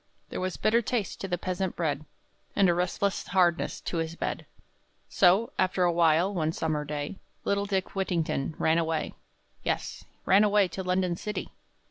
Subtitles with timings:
[0.29, 2.05] There was bitter taste to the peasant bread,
[2.55, 4.47] And a restless hardness to his bed;
[5.09, 9.13] So, after a while, one summer day, Little Dick Whittington ran away.
[9.61, 11.51] Yes ran away to London city!